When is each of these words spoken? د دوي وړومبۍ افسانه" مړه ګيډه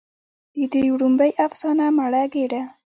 د 0.57 0.59
دوي 0.71 0.89
وړومبۍ 0.93 1.31
افسانه" 1.45 1.85
مړه 1.97 2.23
ګيډه 2.33 2.61